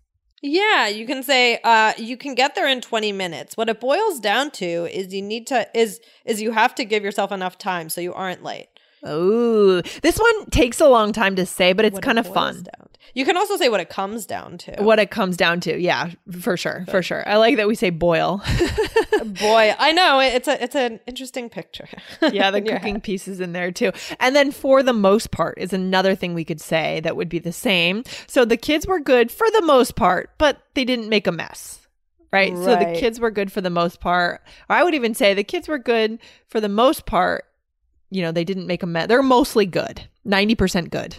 Yeah, 0.46 0.88
you 0.88 1.08
can 1.08 1.24
say 1.24 1.60
uh, 1.64 1.94
you 1.98 2.18
can 2.18 2.36
get 2.36 2.54
there 2.54 2.68
in 2.68 2.82
20 2.82 3.12
minutes. 3.14 3.56
What 3.56 3.70
it 3.70 3.80
boils 3.80 4.20
down 4.20 4.52
to 4.52 4.66
is 4.94 5.14
you 5.14 5.22
need 5.22 5.48
to 5.48 5.68
is 5.74 6.02
is 6.26 6.42
you 6.42 6.52
have 6.52 6.76
to 6.76 6.86
give 6.86 7.04
yourself 7.04 7.32
enough 7.32 7.58
time 7.58 7.90
so 7.90 8.02
you 8.02 8.14
aren't 8.14 8.44
late. 8.44 8.68
Oh, 9.04 9.82
this 10.02 10.18
one 10.18 10.46
takes 10.50 10.80
a 10.80 10.88
long 10.88 11.12
time 11.12 11.36
to 11.36 11.46
say, 11.46 11.74
but 11.74 11.86
it's 11.86 12.00
kind 12.00 12.20
of 12.20 12.32
fun. 12.32 12.66
You 13.14 13.26
can 13.26 13.38
also 13.38 13.58
say 13.58 13.70
what 13.70 13.80
it 13.80 13.90
comes 13.90 14.26
down 14.26 14.58
to. 14.60 14.76
What 14.80 14.98
it 14.98 15.12
comes 15.12 15.38
down 15.38 15.60
to, 15.62 15.80
yeah, 15.80 16.12
for 16.40 16.58
sure, 16.58 16.86
for 16.90 17.04
sure. 17.04 17.28
I 17.28 17.36
like 17.38 17.58
that 17.58 17.68
we 17.68 17.76
say 17.76 17.90
boil. 17.90 18.42
Boy, 19.26 19.76
I 19.78 19.92
know 19.92 20.20
it's 20.20 20.48
a 20.48 20.64
it's 20.64 20.76
an 20.76 21.00
interesting 21.06 21.50
picture. 21.50 21.88
yeah, 22.32 22.50
the 22.50 22.62
cooking 22.62 22.96
head. 22.96 23.04
pieces 23.04 23.40
in 23.40 23.54
there 23.54 23.72
too. 23.72 23.92
And 24.20 24.36
then 24.36 24.52
for 24.52 24.82
the 24.82 24.94
most 24.94 25.32
part 25.32 25.60
is 25.60 25.74
another 25.74 26.16
thing 26.16 26.34
we 26.34 26.46
could 26.46 26.62
say 26.62 27.02
that 27.02 27.16
would 27.16 27.30
be 27.30 27.40
the 27.40 27.52
same. 27.52 28.04
So 28.26 28.46
the 28.46 28.58
kids 28.58 28.88
were 28.88 29.00
good 29.00 29.32
for 29.32 29.48
the 29.52 29.62
most 29.62 29.96
part, 29.96 30.32
but 30.38 30.60
they 30.74 30.86
didn't 30.86 31.10
make 31.10 31.28
a 31.28 31.32
mess. 31.32 31.80
Right? 32.32 32.52
right? 32.52 32.64
So 32.64 32.76
the 32.76 33.00
kids 33.00 33.20
were 33.20 33.30
good 33.30 33.52
for 33.52 33.62
the 33.62 33.70
most 33.70 34.00
part. 34.00 34.42
Or 34.68 34.76
I 34.76 34.84
would 34.84 34.96
even 34.96 35.14
say 35.14 35.36
the 35.36 35.44
kids 35.44 35.68
were 35.68 35.78
good 35.78 36.18
for 36.48 36.60
the 36.60 36.70
most 36.70 37.06
part 37.06 37.46
you 38.14 38.22
know, 38.22 38.32
they 38.32 38.44
didn't 38.44 38.68
make 38.68 38.84
a 38.84 38.88
mess. 38.88 39.08
They're 39.08 39.24
mostly 39.24 39.66
good, 39.66 40.08
90% 40.26 40.90
good. 40.90 41.18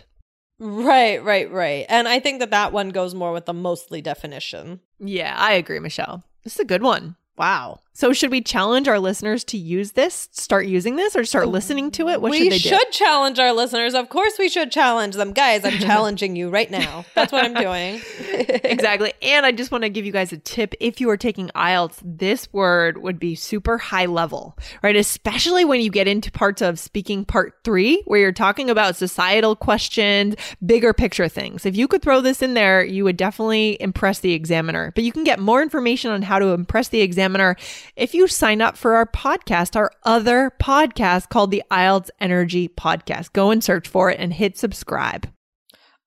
Right, 0.58 1.22
right, 1.22 1.50
right. 1.50 1.84
And 1.88 2.06
I 2.06 2.20
think 2.20 2.38
that 2.38 2.50
that 2.50 2.72
one 2.72 2.90
goes 2.90 3.14
more 3.14 3.32
with 3.32 3.46
the 3.46 3.52
mostly 3.52 4.00
definition. 4.00 4.80
Yeah, 5.00 5.34
I 5.36 5.54
agree, 5.54 5.80
Michelle. 5.80 6.22
This 6.44 6.54
is 6.54 6.60
a 6.60 6.64
good 6.64 6.82
one. 6.82 7.16
Wow. 7.36 7.80
So 7.96 8.12
should 8.12 8.32
we 8.32 8.40
challenge 8.40 8.88
our 8.88 8.98
listeners 8.98 9.44
to 9.44 9.56
use 9.56 9.92
this, 9.92 10.28
start 10.32 10.66
using 10.66 10.96
this, 10.96 11.14
or 11.14 11.24
start 11.24 11.46
listening 11.46 11.92
to 11.92 12.08
it? 12.08 12.20
What 12.20 12.32
we 12.32 12.38
should 12.38 12.52
they 12.52 12.58
do? 12.58 12.70
We 12.70 12.76
should 12.76 12.90
challenge 12.90 13.38
our 13.38 13.52
listeners. 13.52 13.94
Of 13.94 14.08
course, 14.08 14.34
we 14.36 14.48
should 14.48 14.72
challenge 14.72 15.14
them, 15.14 15.32
guys. 15.32 15.64
I'm 15.64 15.78
challenging 15.78 16.34
you 16.34 16.50
right 16.50 16.68
now. 16.68 17.04
That's 17.14 17.30
what 17.30 17.44
I'm 17.44 17.54
doing. 17.54 18.00
exactly. 18.64 19.12
And 19.22 19.46
I 19.46 19.52
just 19.52 19.70
want 19.70 19.84
to 19.84 19.90
give 19.90 20.04
you 20.04 20.10
guys 20.10 20.32
a 20.32 20.38
tip. 20.38 20.74
If 20.80 21.00
you 21.00 21.08
are 21.10 21.16
taking 21.16 21.50
IELTS, 21.54 22.00
this 22.02 22.52
word 22.52 22.98
would 22.98 23.20
be 23.20 23.36
super 23.36 23.78
high 23.78 24.06
level, 24.06 24.58
right? 24.82 24.96
Especially 24.96 25.64
when 25.64 25.80
you 25.80 25.90
get 25.90 26.08
into 26.08 26.32
parts 26.32 26.62
of 26.62 26.80
speaking 26.80 27.24
part 27.24 27.54
three, 27.62 28.02
where 28.06 28.18
you're 28.18 28.32
talking 28.32 28.70
about 28.70 28.96
societal 28.96 29.54
questions, 29.54 30.34
bigger 30.66 30.92
picture 30.92 31.28
things. 31.28 31.64
If 31.64 31.76
you 31.76 31.86
could 31.86 32.02
throw 32.02 32.20
this 32.20 32.42
in 32.42 32.54
there, 32.54 32.84
you 32.84 33.04
would 33.04 33.16
definitely 33.16 33.76
impress 33.80 34.18
the 34.18 34.32
examiner. 34.32 34.90
But 34.96 35.04
you 35.04 35.12
can 35.12 35.22
get 35.22 35.38
more 35.38 35.62
information 35.62 36.10
on 36.10 36.22
how 36.22 36.40
to 36.40 36.48
impress 36.48 36.88
the 36.88 37.00
examiner 37.00 37.56
if 37.96 38.14
you 38.14 38.28
sign 38.28 38.60
up 38.60 38.76
for 38.76 38.94
our 38.94 39.06
podcast, 39.06 39.76
our 39.76 39.90
other 40.02 40.52
podcast 40.60 41.28
called 41.28 41.50
the 41.50 41.62
IELTS 41.70 42.10
Energy 42.20 42.68
Podcast. 42.68 43.32
Go 43.32 43.50
and 43.50 43.62
search 43.62 43.88
for 43.88 44.10
it 44.10 44.18
and 44.20 44.32
hit 44.32 44.58
subscribe. 44.58 45.28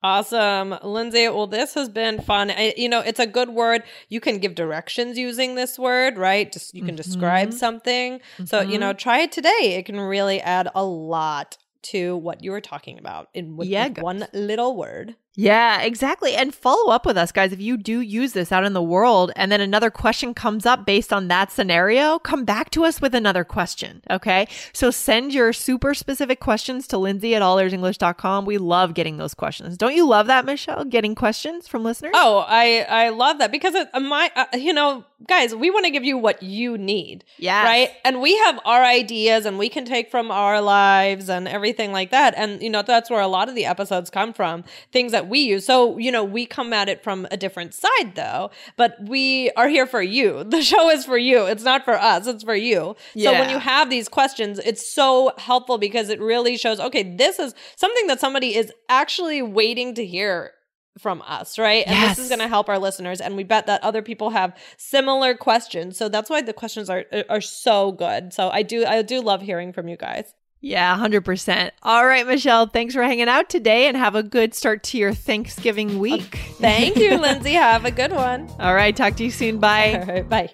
Awesome. 0.03 0.77
Lindsay, 0.84 1.27
well, 1.27 1.48
this 1.48 1.74
has 1.74 1.89
been 1.89 2.22
fun. 2.22 2.51
I, 2.51 2.74
you 2.77 2.88
know, 2.88 3.00
it's 3.00 3.19
a 3.19 3.25
good 3.25 3.50
word. 3.50 3.84
You 4.10 4.19
can 4.19 4.38
give 4.38 4.53
directions 4.53 5.17
using 5.17 5.55
this 5.55 5.79
word, 5.79 6.17
right? 6.17 6.51
Just 6.51 6.74
you 6.75 6.81
can 6.81 6.91
mm-hmm. 6.91 6.98
describe 6.98 7.53
something. 7.53 8.19
Mm-hmm. 8.19 8.46
So, 8.46 8.62
you 8.62 8.77
know, 8.77 8.91
mm-hmm. 8.91 8.98
try 8.98 9.19
it 9.22 9.31
today. 9.31 9.75
It 9.77 9.86
can 9.86 10.00
really 10.00 10.39
add 10.39 10.69
a 10.75 10.84
lot 10.84 11.57
to 11.84 12.15
what 12.17 12.43
you 12.43 12.51
were 12.51 12.62
talking 12.62 13.00
about 13.00 13.29
in 13.34 13.57
with, 13.57 13.67
yeah, 13.67 13.88
with 13.88 14.00
one 14.00 14.27
little 14.34 14.75
word. 14.75 15.15
Yeah, 15.39 15.82
exactly. 15.82 16.34
And 16.34 16.53
follow 16.53 16.91
up 16.91 17.06
with 17.06 17.15
us, 17.15 17.32
guys. 17.32 17.53
If 17.53 17.62
you 17.62 17.77
do 17.77 18.01
use 18.01 18.34
this 18.34 18.51
out 18.51 18.63
in 18.63 18.74
the 18.74 18.82
world 18.82 19.32
and 19.36 19.51
then 19.51 19.62
another 19.62 19.91
question 19.91 20.34
comes 20.34 20.65
up 20.65 20.84
based 20.84 21.13
on 21.13 21.27
that 21.27 21.51
scenario, 21.51 22.17
come 22.17 22.44
back 22.44 22.72
to 22.72 22.84
us 22.84 23.00
with 23.00 23.13
another 23.13 23.44
question. 23.44 24.01
Okay. 24.10 24.48
So 24.74 24.89
send 24.89 25.36
your 25.36 25.53
super 25.53 25.94
specific 25.94 26.39
questions 26.39 26.88
to 26.88 26.98
Lindsay 26.98 27.36
at 27.36 27.44
allearsenglish.com. 27.44 28.46
We 28.46 28.58
love 28.58 28.96
getting 28.96 29.17
those 29.17 29.36
questions. 29.36 29.77
Don't 29.77 29.96
you 29.96 30.08
love 30.08 30.25
that, 30.25 30.44
Michelle? 30.44 30.84
Getting 30.86 31.13
questions 31.13 31.67
from 31.67 31.84
listeners? 31.84 32.13
Oh, 32.15 32.44
I, 32.48 32.88
I 32.89 33.10
love 33.10 33.38
that 33.38 33.51
because 33.51 33.75
it, 33.75 33.89
my, 33.94 34.32
uh, 34.36 34.46
you 34.53 34.74
know, 34.74 35.06
guys, 35.27 35.53
we 35.53 35.70
want 35.70 35.86
to 35.86 35.91
give 35.91 36.03
you 36.03 36.17
what 36.17 36.41
you 36.41 36.79
need. 36.79 37.24
Yeah. 37.38 37.63
Right. 37.63 37.89
And 38.03 38.22
we 38.22 38.36
have 38.39 38.60
our 38.65 38.84
ideas 38.84 39.46
and 39.46 39.60
we 39.60 39.70
can 39.70 39.86
take 39.86 40.10
from 40.10 40.32
our 40.32 40.62
lives 40.62 41.29
and 41.29 41.48
everything 41.48 41.91
like 41.91 42.10
that. 42.10 42.34
And, 42.36 42.60
you 42.62 42.72
know, 42.72 42.82
that's 42.82 43.12
where 43.12 43.22
a 43.22 43.27
lot 43.27 43.50
of 43.50 43.56
the 43.56 43.65
episodes 43.65 44.10
come 44.10 44.34
from. 44.34 44.63
Things 44.91 45.12
that 45.12 45.26
we 45.27 45.39
use. 45.39 45.65
So, 45.65 45.98
you 45.98 46.12
know, 46.12 46.24
we 46.24 46.46
come 46.46 46.74
at 46.74 46.89
it 46.89 47.03
from 47.03 47.27
a 47.31 47.38
different 47.38 47.74
side 47.74 48.15
though, 48.15 48.51
but 48.75 48.96
we 49.01 49.51
are 49.51 49.67
here 49.67 49.88
for 49.88 50.01
you. 50.01 50.46
The 50.57 50.63
show 50.63 50.89
is 50.89 51.05
for 51.05 51.19
you. 51.19 51.46
It's 51.46 51.63
not 51.63 51.86
for 51.86 51.93
us, 51.93 52.25
it's 52.25 52.43
for 52.43 52.55
you. 52.55 52.96
Yeah. 53.13 53.31
So 53.31 53.39
when 53.39 53.50
you 53.51 53.60
have 53.60 53.91
these 53.91 54.10
questions, 54.10 54.60
it's 54.60 54.91
so 54.91 55.31
helpful 55.38 55.77
because 55.77 56.10
it 56.10 56.19
really 56.19 56.57
shows, 56.57 56.79
okay, 56.79 57.03
this 57.15 57.38
is 57.38 57.53
something 57.75 58.07
that 58.07 58.19
somebody 58.19 58.55
is 58.55 58.72
actually 58.89 59.43
waiting 59.43 59.93
to 59.96 60.05
hear 60.05 60.53
from 60.98 61.22
us, 61.25 61.60
right? 61.60 61.86
And 61.86 61.96
yes. 61.96 62.17
this 62.17 62.25
is 62.25 62.29
going 62.29 62.39
to 62.39 62.48
help 62.48 62.69
our 62.69 62.79
listeners 62.79 63.22
and 63.22 63.36
we 63.36 63.43
bet 63.43 63.67
that 63.67 63.84
other 63.84 64.01
people 64.01 64.31
have 64.31 64.57
similar 64.77 65.36
questions. 65.36 65.98
So 65.98 66.10
that's 66.10 66.29
why 66.29 66.41
the 66.41 66.53
questions 66.53 66.89
are 66.89 67.05
are 67.29 67.41
so 67.41 67.91
good. 67.91 68.34
So 68.34 68.50
I 68.50 68.63
do 68.63 68.86
I 68.86 69.01
do 69.01 69.22
love 69.22 69.41
hearing 69.41 69.74
from 69.74 69.88
you 69.88 69.98
guys. 69.98 70.34
Yeah, 70.60 70.98
100%. 70.98 71.72
All 71.84 72.06
right, 72.06 72.26
Michelle, 72.26 72.66
thanks 72.66 72.94
for 72.96 73.04
hanging 73.04 73.30
out 73.30 73.50
today 73.50 73.88
and 73.88 73.96
have 73.96 74.16
a 74.16 74.24
good 74.24 74.56
start 74.56 74.84
to 74.86 74.98
your 74.98 75.14
Thanksgiving 75.14 76.00
week. 76.00 76.36
Thank 76.58 76.98
you, 76.98 77.18
Lindsay. 77.18 77.54
Have 77.54 77.86
a 77.86 77.92
good 77.92 78.12
one. 78.12 78.50
All 78.60 78.74
right, 78.74 78.96
talk 78.96 79.16
to 79.18 79.24
you 79.24 79.32
soon. 79.32 79.60
Bye. 79.60 79.94
All 79.94 80.14
right, 80.14 80.28
bye. 80.28 80.50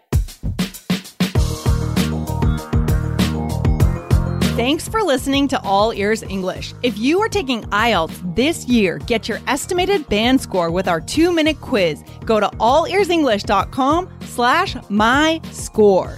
Thanks 4.55 4.87
for 4.87 5.01
listening 5.01 5.47
to 5.47 5.59
All 5.61 5.93
Ears 5.93 6.21
English. 6.21 6.75
If 6.83 6.95
you 6.99 7.19
are 7.21 7.29
taking 7.29 7.63
IELTS 7.63 8.35
this 8.35 8.67
year, 8.67 8.99
get 8.99 9.27
your 9.27 9.39
estimated 9.47 10.07
band 10.09 10.39
score 10.41 10.69
with 10.69 10.87
our 10.87 11.01
two-minute 11.01 11.59
quiz. 11.59 12.03
Go 12.23 12.39
to 12.39 12.47
allearsenglish.com 12.49 14.09
slash 14.25 14.75
my 14.89 15.41
score. 15.51 16.17